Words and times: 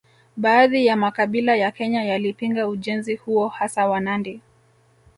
Baadhi 0.37 0.85
ya 0.85 0.95
makabila 0.95 1.55
ya 1.55 1.71
Kenya 1.71 2.03
yalipinga 2.03 2.67
ujenzi 2.67 3.15
huo 3.15 3.47
hasa 3.47 3.87
Wanandi 3.87 4.41